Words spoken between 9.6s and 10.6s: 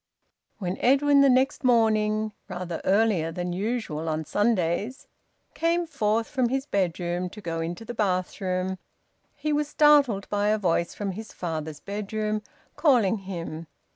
startled by a